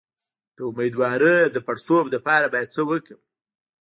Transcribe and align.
د 0.55 0.57
امیدوارۍ 0.69 1.37
د 1.51 1.57
پړسوب 1.67 2.05
لپاره 2.15 2.45
باید 2.53 2.73
څه 2.75 2.81
وکړم؟ 2.89 3.19